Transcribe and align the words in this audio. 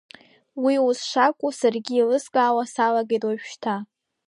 Уи 0.63 0.75
ус 0.87 0.99
шакәу 1.09 1.49
саргьы 1.59 1.95
еилыскаауа 1.97 2.63
салагеит 2.73 3.23
уажәшьҭа. 3.25 3.75